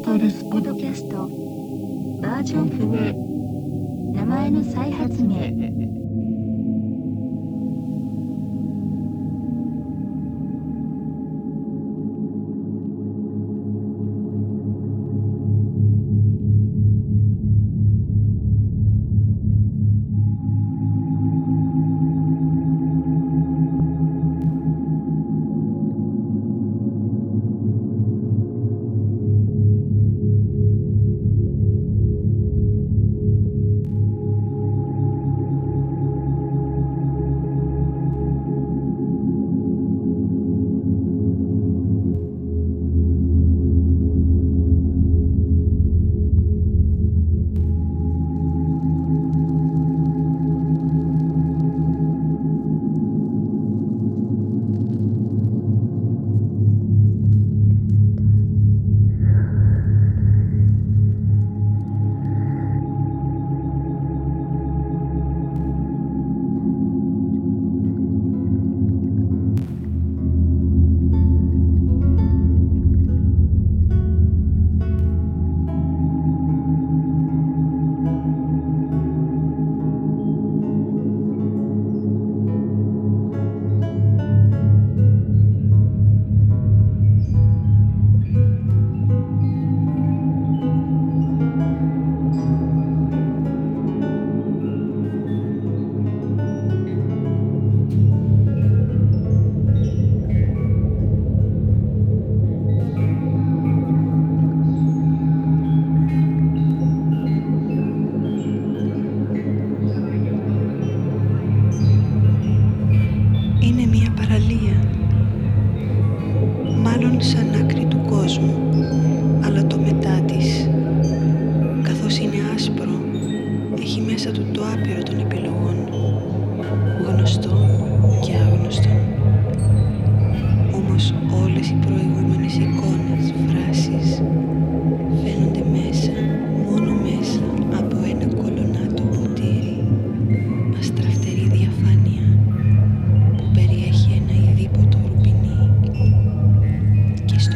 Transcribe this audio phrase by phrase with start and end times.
[0.00, 1.28] ですポッドキャスト。
[2.22, 5.99] バージョン不明名前の再発明。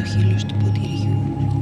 [0.05, 1.54] χείλος του ποτηριού.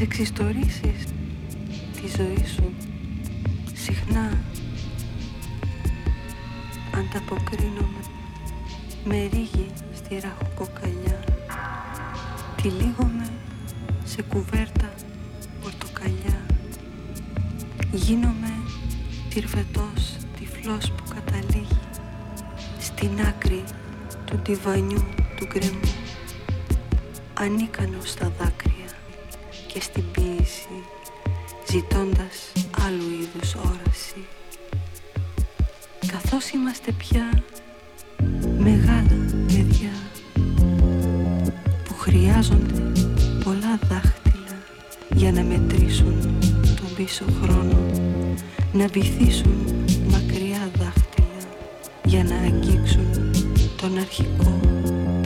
[0.00, 1.04] Εξιστορήσεις
[1.94, 2.74] τη ζωή σου
[3.74, 4.38] συχνά.
[6.94, 8.02] Ανταποκρίνομαι
[9.04, 11.24] με ρίγη στη ραχοκοκαλιά.
[12.62, 13.28] Τυλίγομαι
[14.04, 14.92] σε κουβέρτα
[15.62, 16.46] πορτοκαλιά.
[17.92, 18.52] Γίνομαι
[19.28, 21.78] τυρφετός τυφλός που καταλήγει
[22.80, 23.64] στην άκρη
[24.24, 25.04] του τυβανιού
[25.36, 25.94] του γκρεμού.
[27.34, 28.59] Ανίκανος στα δάκρυα
[29.72, 30.82] και στην ποίηση
[31.70, 32.52] ζητώντας
[32.86, 34.26] άλλου είδους όραση.
[36.06, 37.42] Καθώς είμαστε πια
[38.58, 39.92] μεγάλα παιδιά
[41.84, 42.92] που χρειάζονται
[43.44, 44.56] πολλά δάχτυλα
[45.14, 46.20] για να μετρήσουν
[46.76, 47.78] τον πίσω χρόνο
[48.72, 49.64] να βυθίσουν
[50.10, 51.42] μακριά δάχτυλα
[52.04, 53.10] για να αγγίξουν
[53.80, 54.60] τον αρχικό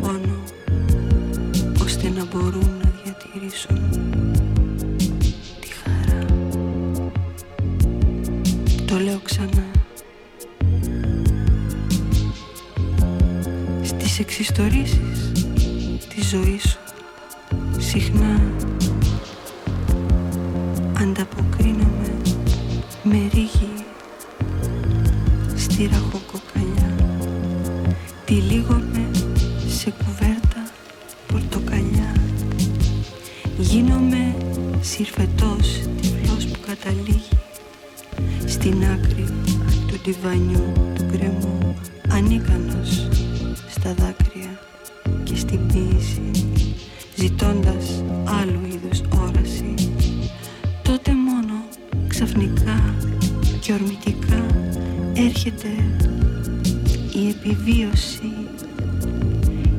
[0.03, 0.43] πόνο
[1.83, 4.34] ώστε να μπορούν να διατηρήσουν
[8.95, 9.71] Το λέω ξανά.
[13.83, 15.33] Στις εξιστορήσεις
[16.15, 16.79] της ζωής σου
[17.79, 18.41] συχνά
[21.01, 22.21] ανταποκρίνομαι
[23.03, 23.73] με ρίγη
[25.57, 27.19] στη ραχοκοκαλιά
[28.25, 29.11] τυλίγομαι
[29.69, 30.71] σε κουβέρτα
[31.27, 32.13] πορτοκαλιά
[33.59, 34.37] γίνομαι
[34.81, 37.44] συρφετός τυφλός που καταλήγει
[38.65, 39.25] στην άκρη
[39.87, 41.77] του τυβανιού του γκρεμού
[42.09, 43.09] ανίκανος
[43.69, 44.59] στα δάκρυα
[45.23, 46.31] και στην ποίηση
[47.15, 49.75] ζητώντας άλλου είδους όραση.
[50.83, 51.65] Τότε μόνο
[52.07, 52.95] ξαφνικά
[53.61, 54.47] και ορμητικά
[55.15, 55.69] έρχεται
[57.15, 58.33] η επιβίωση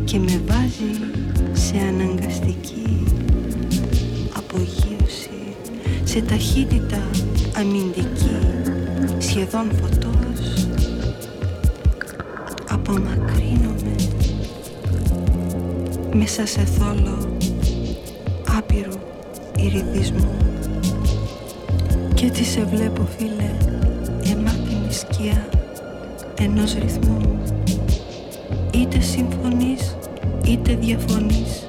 [0.04, 1.00] και με βάζει
[1.54, 3.04] σε αναγκαστική
[4.38, 5.30] απογείωση
[6.04, 7.10] σε ταχύτητα
[7.58, 8.45] αμυντική
[9.36, 10.68] σχεδόν φωτός.
[12.70, 13.96] Απομακρύνομαι.
[16.14, 17.38] Μέσα σε θόλο
[18.58, 19.00] άπειρου
[19.58, 20.38] ηριδισμού
[22.14, 23.52] και έτσι σε βλέπω φίλε
[24.24, 25.50] γεμάτη σκιά
[26.40, 27.42] ενός ρυθμού.
[28.74, 29.96] Είτε συμφωνείς
[30.46, 31.68] είτε διαφωνείς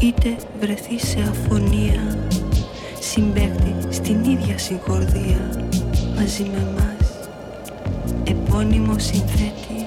[0.00, 2.28] είτε βρεθείς σε αφωνία.
[3.00, 5.68] Συμπέκτη στην ίδια συγχορδία
[6.16, 6.85] μαζί με μας
[8.28, 9.86] επώνυμο συνθέτη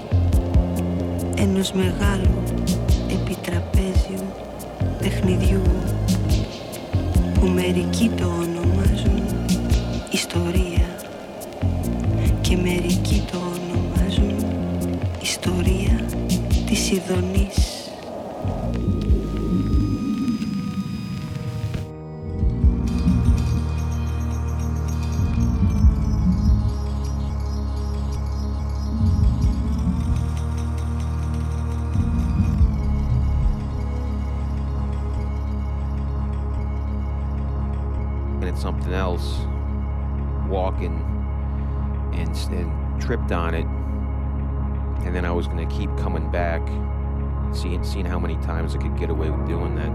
[1.36, 2.44] ενός μεγάλου
[3.12, 4.26] επιτραπέζιου
[5.00, 5.62] παιχνιδιού
[7.34, 9.24] που μερικοί το ονομάζουν
[10.12, 10.88] ιστορία
[12.42, 14.46] και μερικοί το ονομάζουν
[15.22, 16.06] ιστορία
[16.66, 17.79] της Ιδονής.
[38.50, 39.38] It's something else
[40.48, 41.06] walking
[42.14, 43.66] and, and tripped on it.
[45.06, 46.62] And then i was going to keep coming back
[47.56, 49.92] seeing seeing how many times i could get away with doing that.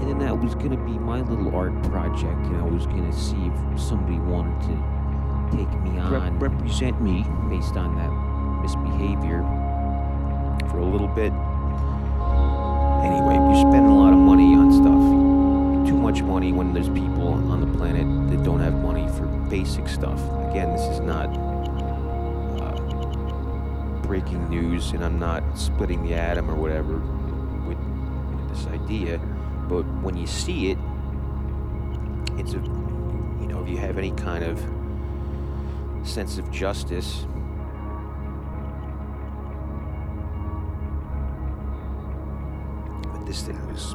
[0.00, 3.10] And then that was going to be my little art project and i was going
[3.10, 7.24] to see if somebody wanted to take me on represent me.
[7.48, 8.12] based on that
[8.62, 9.42] misbehavior
[10.68, 11.32] for a little bit.
[13.02, 14.17] Anyway you're spending a lot of
[16.08, 20.18] much money when there's people on the planet that don't have money for basic stuff.
[20.48, 21.28] Again, this is not
[22.62, 26.96] uh, breaking news, and I'm not splitting the atom or whatever
[27.68, 27.76] with,
[28.48, 29.18] this idea.
[29.68, 30.78] But when you see it,
[32.38, 32.60] it's a
[33.42, 34.58] you know if you have any kind of
[36.08, 37.26] sense of justice.
[43.26, 43.94] This thing was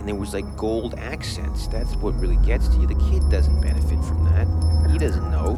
[0.00, 1.68] and there was like gold accents.
[1.68, 2.86] That's what really gets to you.
[2.86, 4.90] The kid doesn't benefit from that.
[4.90, 5.56] He doesn't know.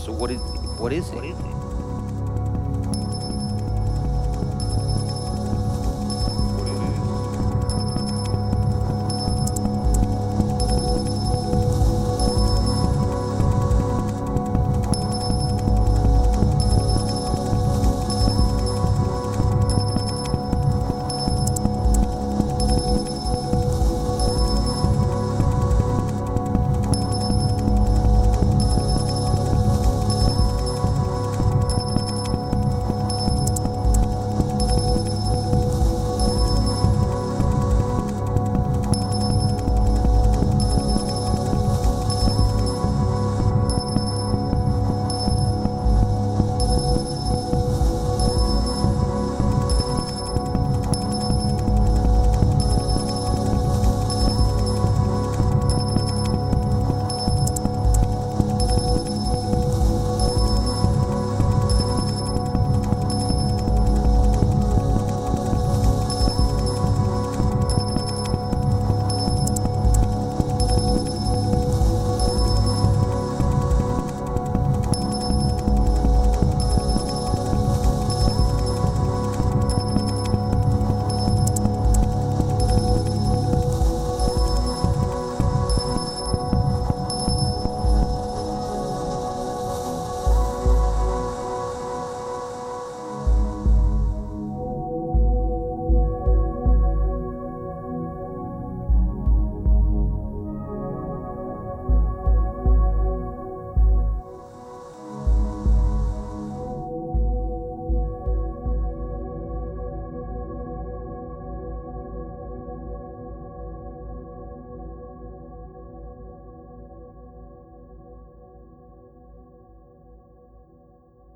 [0.00, 0.40] So what is
[0.80, 1.57] what is it?